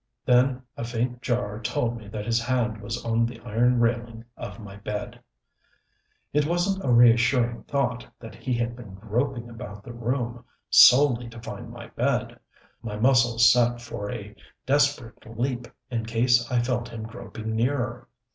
Then 0.25 0.63
a 0.75 0.83
faint 0.83 1.21
jar 1.21 1.59
told 1.61 1.95
me 1.95 2.07
that 2.07 2.25
his 2.25 2.41
hand 2.41 2.81
was 2.81 3.05
on 3.05 3.23
the 3.27 3.39
iron 3.41 3.79
railing 3.79 4.25
of 4.35 4.59
my 4.59 4.77
bed. 4.77 5.19
It 6.33 6.47
wasn't 6.47 6.83
a 6.83 6.89
reassuring 6.89 7.65
thought 7.65 8.07
that 8.19 8.33
he 8.33 8.53
had 8.55 8.75
been 8.75 8.95
groping 8.95 9.47
about 9.47 9.83
the 9.83 9.93
room 9.93 10.43
solely 10.71 11.29
to 11.29 11.39
find 11.39 11.69
my 11.69 11.85
bed. 11.89 12.39
My 12.81 12.95
muscles 12.97 13.53
set 13.53 13.79
for 13.79 14.11
a 14.11 14.35
desperate 14.65 15.37
leap 15.37 15.67
in 15.91 16.07
case 16.07 16.49
I 16.51 16.63
felt 16.63 16.89
him 16.89 17.03
groping 17.03 17.55
nearer.... 17.55 18.07